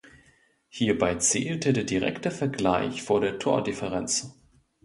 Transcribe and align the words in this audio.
Hierbei 0.69 1.13
zählte 1.17 1.73
der 1.73 1.83
direkte 1.83 2.31
Vergleich 2.31 3.03
vor 3.03 3.21
der 3.21 3.37
Tordifferenz. 3.37 4.33